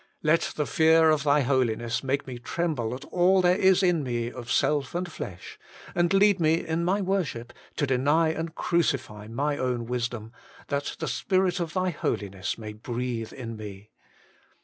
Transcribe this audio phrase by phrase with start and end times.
[0.23, 4.31] Let the fear of Thy Holiness make me tremble at all there is in me
[4.31, 5.59] of self and flesh,
[5.93, 10.31] and lead me in my worship to deny and crucify my own wisdom,
[10.69, 13.91] that the Spirit of Thy Holiness may breathe in me.